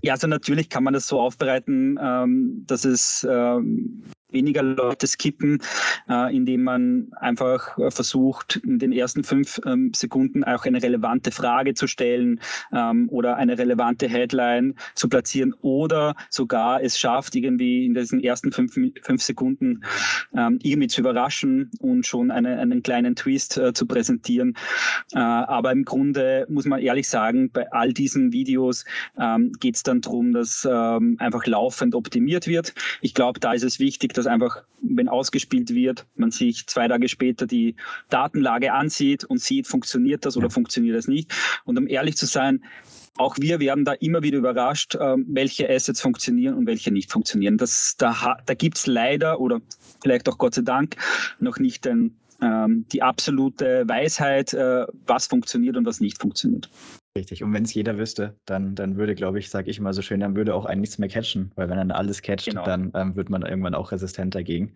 [0.01, 5.61] ja, also natürlich kann man das so aufbereiten, ähm, dass es ähm, weniger Leute skippen,
[6.09, 11.31] äh, indem man einfach äh, versucht, in den ersten fünf ähm, Sekunden auch eine relevante
[11.31, 12.41] Frage zu stellen
[12.73, 18.51] ähm, oder eine relevante Headline zu platzieren oder sogar es schafft, irgendwie in diesen ersten
[18.51, 19.83] fünf, fünf Sekunden
[20.35, 24.55] ähm, irgendwie zu überraschen und schon eine, einen kleinen Twist äh, zu präsentieren.
[25.13, 28.85] Aber im Grunde muss man ehrlich sagen, bei all diesen Videos
[29.59, 32.73] geht es dann darum, dass einfach laufend optimiert wird.
[33.01, 37.07] Ich glaube, da ist es wichtig, dass einfach, wenn ausgespielt wird, man sich zwei Tage
[37.07, 37.75] später die
[38.09, 41.31] Datenlage ansieht und sieht, funktioniert das oder funktioniert das nicht.
[41.65, 42.63] Und um ehrlich zu sein,
[43.17, 47.57] auch wir werden da immer wieder überrascht, ähm, welche Assets funktionieren und welche nicht funktionieren.
[47.57, 49.59] Das, da da gibt es leider oder
[50.01, 50.95] vielleicht auch Gott sei Dank
[51.39, 56.69] noch nicht den, ähm, die absolute Weisheit, äh, was funktioniert und was nicht funktioniert.
[57.17, 57.43] Richtig.
[57.43, 60.19] Und wenn es jeder wüsste, dann, dann würde, glaube ich, sage ich immer so schön,
[60.19, 62.63] dann würde auch ein nichts mehr catchen, weil wenn dann alles catcht, genau.
[62.63, 64.75] dann ähm, wird man irgendwann auch resistent dagegen.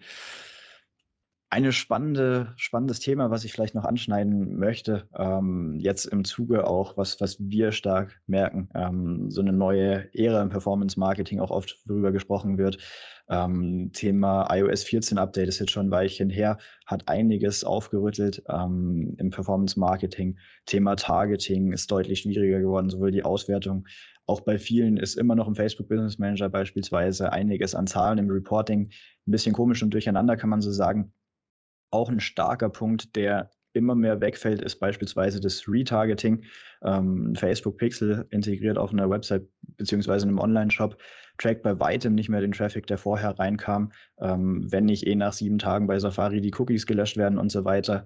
[1.52, 6.98] Eine spannende, spannendes Thema, was ich vielleicht noch anschneiden möchte, ähm, jetzt im Zuge auch,
[6.98, 11.78] was, was wir stark merken, ähm, so eine neue Ära im Performance Marketing auch oft
[11.86, 12.80] darüber gesprochen wird,
[13.32, 19.16] ähm, Thema iOS 14 Update ist jetzt schon ein Weilchen her, hat einiges aufgerüttelt ähm,
[19.18, 20.38] im Performance Marketing.
[20.66, 23.88] Thema Targeting ist deutlich schwieriger geworden, sowohl die Auswertung.
[24.28, 28.30] Auch bei vielen ist immer noch im Facebook Business Manager beispielsweise einiges an Zahlen im
[28.30, 28.92] Reporting.
[29.26, 31.14] Ein bisschen komisch und durcheinander kann man so sagen.
[31.90, 36.44] Auch ein starker Punkt, der immer mehr wegfällt, ist beispielsweise das Retargeting.
[36.84, 40.98] Ähm, Facebook Pixel integriert auf einer Website beziehungsweise einem Online-Shop,
[41.38, 45.34] trackt bei weitem nicht mehr den Traffic, der vorher reinkam, ähm, wenn nicht eh nach
[45.34, 48.06] sieben Tagen bei Safari die Cookies gelöscht werden und so weiter.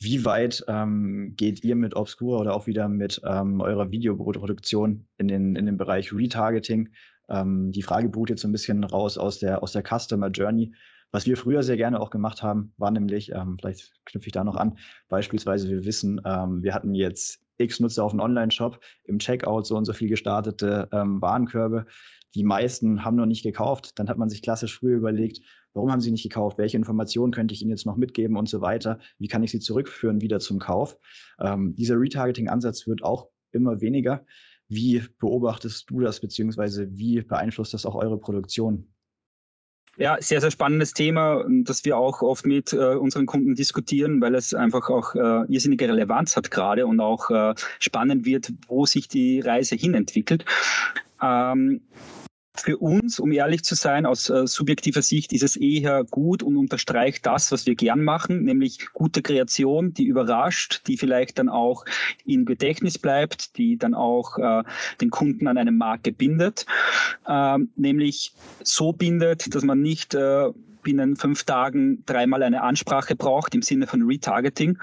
[0.00, 5.28] Wie weit ähm, geht ihr mit Obscura oder auch wieder mit ähm, eurer Videoproduktion in
[5.28, 6.90] den, in den Bereich Retargeting?
[7.28, 10.72] Ähm, die Frage beruht jetzt so ein bisschen raus aus der, aus der Customer Journey.
[11.10, 14.44] Was wir früher sehr gerne auch gemacht haben, war nämlich, ähm, vielleicht knüpfe ich da
[14.44, 19.18] noch an, beispielsweise wir wissen, ähm, wir hatten jetzt X Nutzer auf einen Online-Shop, im
[19.18, 21.86] Checkout so und so viel gestartete ähm, Warenkörbe.
[22.34, 23.98] Die meisten haben noch nicht gekauft.
[23.98, 25.40] Dann hat man sich klassisch früher überlegt,
[25.72, 26.58] warum haben sie nicht gekauft?
[26.58, 28.98] Welche Informationen könnte ich ihnen jetzt noch mitgeben und so weiter?
[29.18, 30.98] Wie kann ich sie zurückführen wieder zum Kauf?
[31.40, 34.24] Ähm, dieser Retargeting-Ansatz wird auch immer weniger.
[34.68, 38.92] Wie beobachtest du das, beziehungsweise wie beeinflusst das auch eure Produktion?
[39.98, 44.36] Ja, sehr, sehr spannendes Thema, das wir auch oft mit äh, unseren Kunden diskutieren, weil
[44.36, 49.08] es einfach auch äh, irrsinnige Relevanz hat gerade und auch äh, spannend wird, wo sich
[49.08, 50.44] die Reise hin entwickelt.
[51.20, 51.80] Ähm,
[52.60, 56.56] für uns, um ehrlich zu sein, aus äh, subjektiver Sicht ist es eher gut und
[56.56, 61.84] unterstreicht das, was wir gern machen, nämlich gute Kreation, die überrascht, die vielleicht dann auch
[62.24, 64.62] im Gedächtnis bleibt, die dann auch äh,
[65.00, 66.66] den Kunden an eine Marke bindet,
[67.28, 70.50] ähm, nämlich so bindet, dass man nicht äh,
[70.82, 74.78] binnen fünf Tagen dreimal eine Ansprache braucht im Sinne von Retargeting.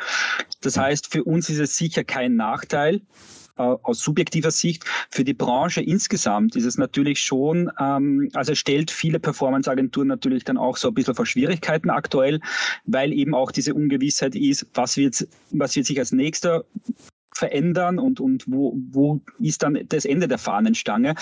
[0.61, 3.01] Das heißt, für uns ist es sicher kein Nachteil, äh,
[3.55, 4.83] aus subjektiver Sicht.
[5.09, 10.57] Für die Branche insgesamt ist es natürlich schon, ähm, also stellt viele Performance-Agenturen natürlich dann
[10.57, 12.39] auch so ein bisschen vor Schwierigkeiten aktuell,
[12.85, 16.65] weil eben auch diese Ungewissheit ist, was wird, was wird sich als nächster
[17.35, 21.15] verändern und, und wo, wo ist dann das Ende der Fahnenstange?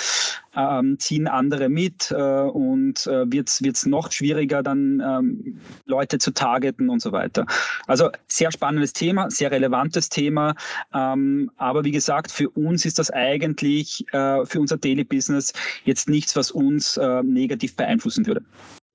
[0.56, 6.32] Ähm, ziehen andere mit äh, und äh, wird es noch schwieriger, dann ähm, Leute zu
[6.32, 7.46] targeten und so weiter.
[7.88, 10.56] Also sehr spannendes Thema, sehr relevantes Thema.
[10.94, 16.08] Ähm, aber wie gesagt, für uns ist das eigentlich äh, für unser Daily Business jetzt
[16.08, 18.44] nichts, was uns äh, negativ beeinflussen würde.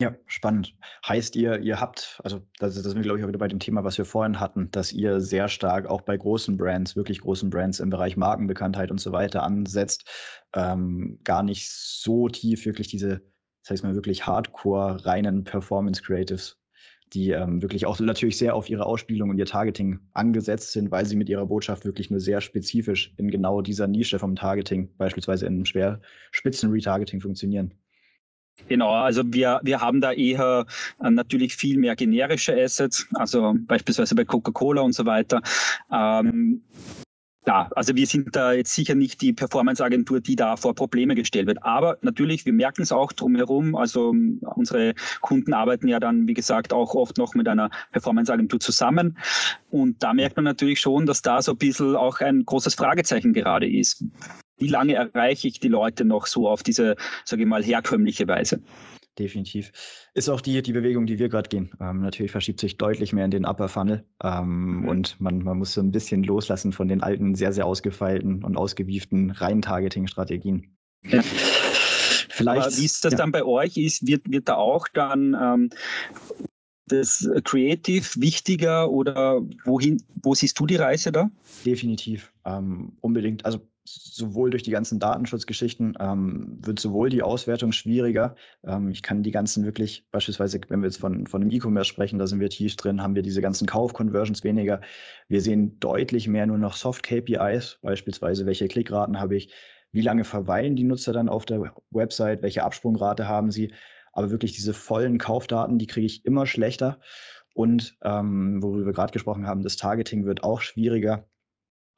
[0.01, 0.77] Ja, spannend.
[1.07, 3.59] Heißt ihr, ihr habt, also das, das sind wir, glaube ich, auch wieder bei dem
[3.59, 7.51] Thema, was wir vorhin hatten, dass ihr sehr stark auch bei großen Brands, wirklich großen
[7.51, 10.09] Brands im Bereich Markenbekanntheit und so weiter ansetzt,
[10.55, 13.23] ähm, gar nicht so tief wirklich diese,
[13.63, 16.61] das heißt mal wirklich hardcore reinen Performance Creatives,
[17.13, 21.07] die ähm, wirklich auch natürlich sehr auf ihre Ausspielung und ihr Targeting angesetzt sind, weil
[21.07, 25.47] sie mit ihrer Botschaft wirklich nur sehr spezifisch in genau dieser Nische vom Targeting, beispielsweise
[25.47, 27.75] in einem schwer spitzen Retargeting funktionieren.
[28.67, 30.67] Genau, also wir, wir haben da eher
[31.03, 35.41] äh, natürlich viel mehr generische Assets, also beispielsweise bei Coca-Cola und so weiter.
[35.93, 36.63] Ähm,
[37.49, 41.47] ja, also wir sind da jetzt sicher nicht die Performance-Agentur, die da vor Probleme gestellt
[41.47, 41.63] wird.
[41.63, 43.75] Aber natürlich, wir merken es auch drumherum.
[43.75, 44.15] Also
[44.55, 44.93] unsere
[45.23, 49.17] Kunden arbeiten ja dann, wie gesagt, auch oft noch mit einer Performance-Agentur zusammen.
[49.71, 53.33] Und da merkt man natürlich schon, dass da so ein bisschen auch ein großes Fragezeichen
[53.33, 54.05] gerade ist
[54.59, 58.61] wie lange erreiche ich die Leute noch so auf diese, sage ich mal, herkömmliche Weise?
[59.19, 59.73] Definitiv.
[60.15, 61.71] Ist auch die, die Bewegung, die wir gerade gehen.
[61.81, 64.89] Ähm, natürlich verschiebt sich deutlich mehr in den Upper Funnel ähm, mhm.
[64.89, 68.57] und man, man muss so ein bisschen loslassen von den alten, sehr, sehr ausgefeilten und
[68.57, 70.77] ausgewieften rein Targeting-Strategien.
[71.05, 71.23] Ja.
[71.23, 73.19] Vielleicht, Aber wie ist das ja.
[73.19, 73.77] dann bei euch?
[73.77, 75.71] Ist, wird, wird da auch dann ähm,
[76.87, 81.31] das Creative wichtiger oder wohin, wo siehst du die Reise da?
[81.67, 83.45] Definitiv, ähm, unbedingt.
[83.45, 88.37] Also sowohl durch die ganzen Datenschutzgeschichten ähm, wird sowohl die Auswertung schwieriger.
[88.65, 92.19] Ähm, ich kann die ganzen wirklich, beispielsweise, wenn wir jetzt von, von einem E-Commerce sprechen,
[92.19, 94.81] da sind wir tief drin, haben wir diese ganzen Kauf-Conversions weniger.
[95.29, 99.53] Wir sehen deutlich mehr nur noch Soft-KPIs, beispielsweise, welche Klickraten habe ich,
[99.93, 103.73] wie lange verweilen die Nutzer dann auf der Website, welche Absprungrate haben sie.
[104.13, 107.01] Aber wirklich diese vollen Kaufdaten, die kriege ich immer schlechter.
[107.55, 111.29] Und ähm, worüber wir gerade gesprochen haben, das Targeting wird auch schwieriger.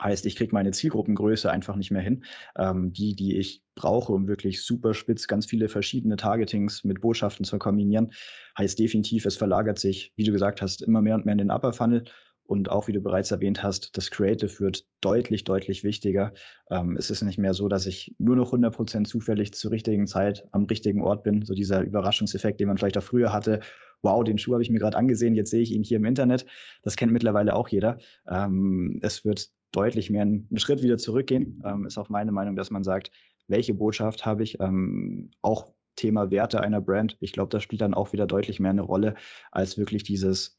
[0.03, 2.25] Heißt, ich kriege meine Zielgruppengröße einfach nicht mehr hin.
[2.57, 7.45] Ähm, die, die ich brauche, um wirklich super spitz ganz viele verschiedene Targetings mit Botschaften
[7.45, 8.13] zu kombinieren,
[8.59, 11.51] heißt definitiv, es verlagert sich, wie du gesagt hast, immer mehr und mehr in den
[11.51, 12.05] Upper Funnel.
[12.51, 16.33] Und auch wie du bereits erwähnt hast, das Creative wird deutlich, deutlich wichtiger.
[16.69, 20.49] Ähm, es ist nicht mehr so, dass ich nur noch 100% zufällig zur richtigen Zeit
[20.51, 21.43] am richtigen Ort bin.
[21.45, 23.61] So dieser Überraschungseffekt, den man vielleicht auch früher hatte.
[24.03, 26.45] Wow, den Schuh habe ich mir gerade angesehen, jetzt sehe ich ihn hier im Internet.
[26.83, 27.99] Das kennt mittlerweile auch jeder.
[28.29, 32.71] Ähm, es wird deutlich mehr einen Schritt wieder zurückgehen, ähm, ist auch meine Meinung, dass
[32.71, 33.11] man sagt,
[33.49, 37.17] welche Botschaft habe ich, ähm, auch Thema Werte einer Brand.
[37.21, 39.15] Ich glaube, das spielt dann auch wieder deutlich mehr eine Rolle
[39.51, 40.59] als wirklich dieses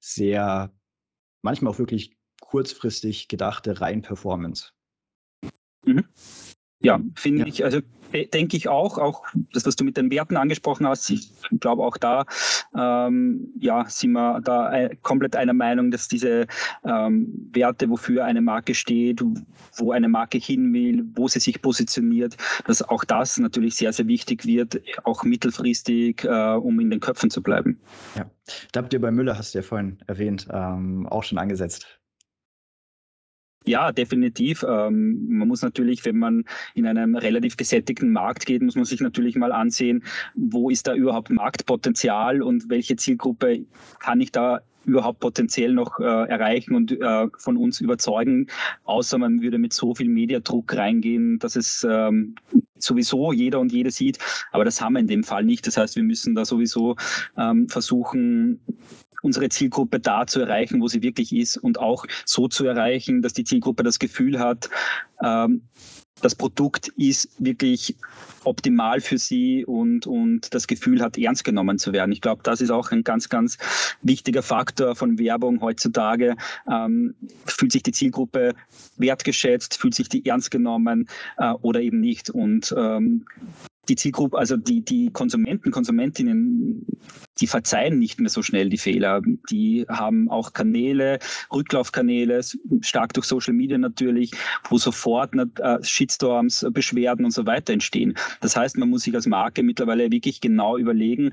[0.00, 0.72] sehr,
[1.42, 4.72] manchmal auch wirklich kurzfristig gedachte rein Performance.
[5.84, 6.04] Mhm.
[6.82, 7.46] Ja, finde ja.
[7.46, 7.80] ich, also
[8.32, 11.96] denke ich auch, auch das, was du mit den Werten angesprochen hast, ich glaube auch
[11.96, 12.24] da,
[12.76, 16.46] ähm, ja, sind wir da komplett einer Meinung, dass diese
[16.84, 19.22] ähm, Werte, wofür eine Marke steht,
[19.76, 24.06] wo eine Marke hin will, wo sie sich positioniert, dass auch das natürlich sehr, sehr
[24.06, 27.80] wichtig wird, auch mittelfristig, äh, um in den Köpfen zu bleiben.
[28.16, 28.30] Ja,
[28.72, 32.01] da habt ihr bei Müller, hast du ja vorhin erwähnt, ähm, auch schon angesetzt.
[33.64, 34.64] Ja, definitiv.
[34.68, 36.44] Ähm, man muss natürlich, wenn man
[36.74, 40.02] in einem relativ gesättigten Markt geht, muss man sich natürlich mal ansehen,
[40.34, 43.64] wo ist da überhaupt Marktpotenzial und welche Zielgruppe
[44.00, 48.48] kann ich da überhaupt potenziell noch äh, erreichen und äh, von uns überzeugen,
[48.84, 52.34] außer man würde mit so viel Mediadruck reingehen, dass es ähm,
[52.78, 54.18] sowieso jeder und jede sieht.
[54.50, 55.66] Aber das haben wir in dem Fall nicht.
[55.66, 56.96] Das heißt, wir müssen da sowieso
[57.36, 58.60] ähm, versuchen,
[59.22, 63.32] unsere Zielgruppe da zu erreichen, wo sie wirklich ist und auch so zu erreichen, dass
[63.32, 64.68] die Zielgruppe das Gefühl hat,
[65.22, 65.62] ähm,
[66.22, 67.96] das Produkt ist wirklich
[68.44, 72.12] optimal für sie und, und das Gefühl hat, ernst genommen zu werden.
[72.12, 73.58] Ich glaube, das ist auch ein ganz, ganz
[74.02, 76.36] wichtiger Faktor von Werbung heutzutage.
[76.70, 77.14] Ähm,
[77.46, 78.54] fühlt sich die Zielgruppe
[78.96, 81.08] wertgeschätzt, fühlt sich die ernst genommen
[81.38, 82.30] äh, oder eben nicht.
[82.30, 83.26] Und ähm,
[83.92, 86.86] die Zielgruppe, also die, die Konsumenten, Konsumentinnen,
[87.40, 89.20] die verzeihen nicht mehr so schnell die Fehler.
[89.50, 91.18] Die haben auch Kanäle,
[91.52, 92.40] Rücklaufkanäle,
[92.80, 94.30] stark durch Social Media natürlich,
[94.70, 98.14] wo sofort äh, Shitstorms, Beschwerden und so weiter entstehen.
[98.40, 101.30] Das heißt, man muss sich als Marke mittlerweile wirklich genau überlegen,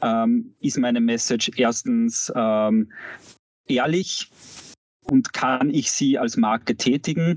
[0.00, 2.90] ähm, ist meine Message erstens ähm,
[3.68, 4.30] ehrlich,
[5.12, 7.36] und kann ich sie als Marke tätigen?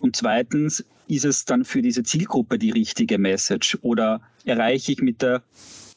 [0.00, 5.22] Und zweitens, ist es dann für diese Zielgruppe die richtige Message oder erreiche ich mit
[5.22, 5.42] der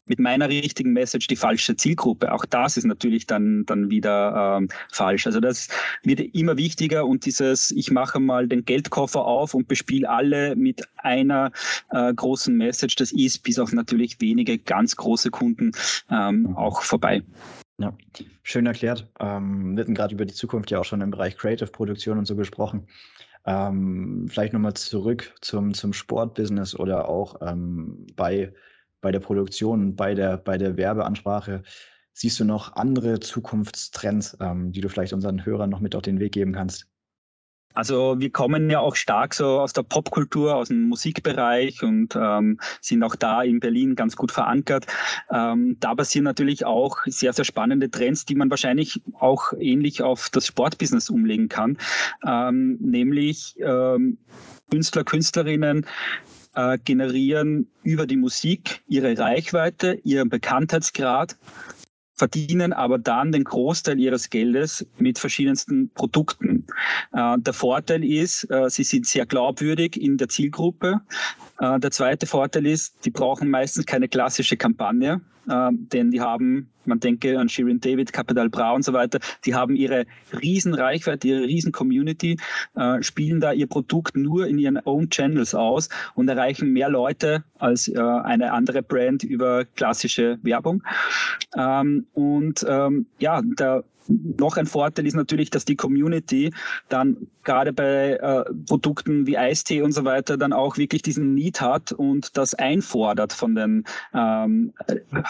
[0.06, 2.32] mit meiner richtigen Message die falsche Zielgruppe.
[2.32, 5.26] Auch das ist natürlich dann, dann wieder ähm, falsch.
[5.26, 5.68] Also das
[6.02, 10.82] wird immer wichtiger und dieses, ich mache mal den Geldkoffer auf und bespiele alle mit
[10.96, 11.52] einer
[11.90, 15.70] äh, großen Message, das ist bis auf natürlich wenige ganz große Kunden
[16.10, 17.22] ähm, auch vorbei.
[17.80, 17.96] Ja,
[18.42, 19.10] schön erklärt.
[19.20, 22.36] Ähm, wir hatten gerade über die Zukunft ja auch schon im Bereich Creative-Produktion und so
[22.36, 22.88] gesprochen.
[23.46, 28.52] Ähm, vielleicht nochmal zurück zum, zum Sportbusiness oder auch ähm, bei,
[29.00, 31.62] bei der Produktion, bei der, bei der Werbeansprache.
[32.12, 36.20] Siehst du noch andere Zukunftstrends, ähm, die du vielleicht unseren Hörern noch mit auf den
[36.20, 36.89] Weg geben kannst?
[37.74, 42.58] Also wir kommen ja auch stark so aus der Popkultur, aus dem Musikbereich und ähm,
[42.80, 44.86] sind auch da in Berlin ganz gut verankert.
[45.30, 50.30] Ähm, da passieren natürlich auch sehr, sehr spannende Trends, die man wahrscheinlich auch ähnlich auf
[50.30, 51.78] das Sportbusiness umlegen kann.
[52.26, 54.18] Ähm, nämlich ähm,
[54.70, 55.86] Künstler, Künstlerinnen
[56.54, 61.36] äh, generieren über die Musik ihre Reichweite, ihren Bekanntheitsgrad
[62.20, 66.66] verdienen aber dann den Großteil ihres Geldes mit verschiedensten Produkten.
[67.14, 71.00] Äh, der Vorteil ist, äh, sie sind sehr glaubwürdig in der Zielgruppe.
[71.60, 76.70] Äh, der zweite Vorteil ist, die brauchen meistens keine klassische Kampagne, äh, denn die haben
[76.90, 80.04] man denke an Shirin David, Capital Bra und so weiter, die haben ihre
[80.42, 82.38] riesen Reichweite, ihre riesen Community,
[82.74, 87.44] äh, spielen da ihr Produkt nur in ihren Own Channels aus und erreichen mehr Leute
[87.58, 90.82] als äh, eine andere Brand über klassische Werbung.
[91.56, 93.84] Ähm, und ähm, ja, der
[94.38, 96.52] noch ein Vorteil ist natürlich, dass die Community
[96.88, 101.60] dann gerade bei äh, Produkten wie Eistee und so weiter dann auch wirklich diesen Need
[101.60, 104.72] hat und das einfordert von den, ähm,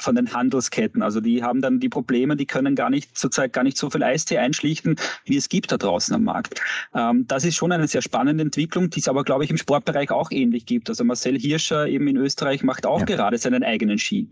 [0.01, 1.03] von den Handelsketten.
[1.03, 4.03] Also die haben dann die Probleme, die können gar nicht zurzeit gar nicht so viel
[4.03, 6.61] Eistee einschlichten, wie es gibt da draußen am Markt.
[6.95, 10.11] Ähm, das ist schon eine sehr spannende Entwicklung, die es aber, glaube ich, im Sportbereich
[10.11, 10.89] auch ähnlich gibt.
[10.89, 13.07] Also Marcel Hirscher eben in Österreich macht auch ja.
[13.07, 14.29] gerade seinen eigenen Ski.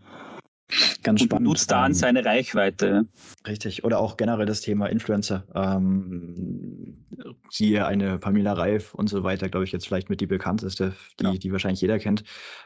[1.02, 1.46] Ganz spannend.
[1.46, 3.06] Und nutzt da an ähm, seine Reichweite.
[3.46, 3.84] Richtig.
[3.84, 5.44] Oder auch generell das Thema Influencer.
[5.54, 7.06] Ähm,
[7.50, 11.24] siehe eine Pamela Reif und so weiter, glaube ich, jetzt vielleicht mit die bekannteste, die,
[11.24, 11.32] ja.
[11.32, 12.24] die wahrscheinlich jeder kennt.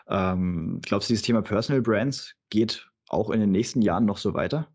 [0.09, 4.35] Ähm, glaubst du, dieses Thema Personal Brands geht auch in den nächsten Jahren noch so
[4.35, 4.69] weiter?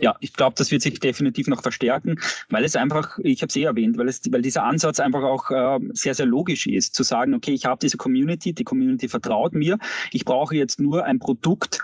[0.00, 3.56] Ja, ich glaube, das wird sich definitiv noch verstärken, weil es einfach, ich habe es
[3.56, 7.02] eh erwähnt, weil, es, weil dieser Ansatz einfach auch äh, sehr, sehr logisch ist, zu
[7.02, 9.78] sagen, okay, ich habe diese Community, die Community vertraut mir,
[10.12, 11.80] ich brauche jetzt nur ein Produkt,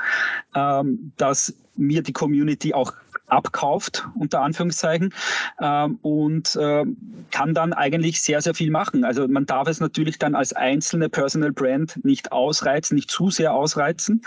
[0.55, 2.95] ähm, das mir die Community auch
[3.29, 5.13] abkauft, unter Anführungszeichen,
[5.61, 6.85] ähm, und äh,
[7.31, 9.05] kann dann eigentlich sehr, sehr viel machen.
[9.05, 13.55] Also man darf es natürlich dann als einzelne Personal Brand nicht ausreizen, nicht zu sehr
[13.55, 14.23] ausreizen.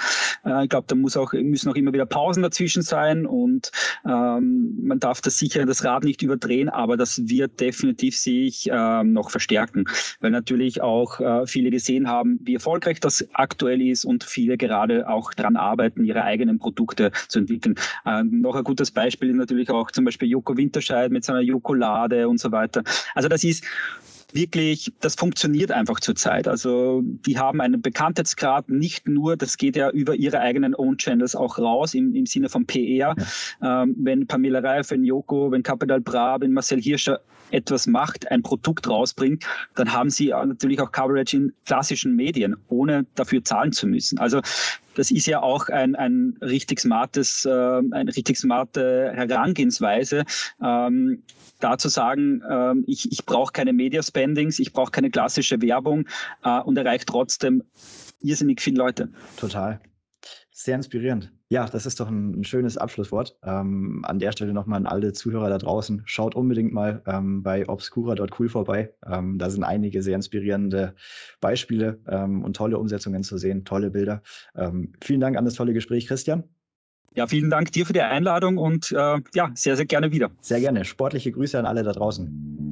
[0.45, 3.71] Äh, ich glaube, da muss auch, müssen auch immer wieder Pausen dazwischen sein und
[4.05, 9.03] ähm, man darf das sicher das Rad nicht überdrehen, aber das wird definitiv sich äh,
[9.03, 9.85] noch verstärken,
[10.19, 15.07] weil natürlich auch äh, viele gesehen haben, wie erfolgreich das aktuell ist und viele gerade
[15.07, 17.75] auch daran arbeiten, ihre eigenen Produkte zu entwickeln.
[18.05, 22.27] Äh, noch ein gutes Beispiel ist natürlich auch zum Beispiel Joko Winterscheid mit seiner Jokolade
[22.27, 22.83] und so weiter.
[23.15, 23.63] Also das ist
[24.33, 26.47] wirklich, das funktioniert einfach zurzeit.
[26.47, 31.35] Also die haben einen Bekanntheitsgrad nicht nur, das geht ja über ihre eigenen Own Channels
[31.35, 33.15] auch raus im, im Sinne von PR.
[33.61, 33.83] Ja.
[33.83, 37.19] Ähm, wenn Pamela Reif, wenn Joko, wenn Capital Bra, wenn Marcel Hirscher
[37.51, 39.43] etwas macht, ein Produkt rausbringt,
[39.75, 44.19] dann haben sie natürlich auch Coverage in klassischen Medien, ohne dafür zahlen zu müssen.
[44.19, 44.41] Also
[44.95, 50.23] das ist ja auch ein, ein richtig smartes, äh, eine richtig smarte Herangehensweise.
[50.61, 51.23] Ähm,
[51.59, 56.07] da zu sagen, äh, ich, ich brauche keine Media Spendings, ich brauche keine klassische Werbung
[56.43, 57.63] äh, und erreiche trotzdem
[58.21, 59.09] irrsinnig viele Leute.
[59.37, 59.79] Total.
[60.61, 61.31] Sehr inspirierend.
[61.47, 63.37] Ja, das ist doch ein, ein schönes Abschlusswort.
[63.43, 66.01] Ähm, an der Stelle nochmal an alle Zuhörer da draußen.
[66.03, 68.93] Schaut unbedingt mal ähm, bei obscura.cool vorbei.
[69.09, 70.95] Ähm, da sind einige sehr inspirierende
[71.39, 74.21] Beispiele ähm, und tolle Umsetzungen zu sehen, tolle Bilder.
[74.53, 76.43] Ähm, vielen Dank an das tolle Gespräch, Christian.
[77.15, 80.29] Ja, vielen Dank dir für die Einladung und äh, ja, sehr, sehr gerne wieder.
[80.41, 80.83] Sehr gerne.
[80.83, 82.68] Sportliche Grüße an alle da draußen.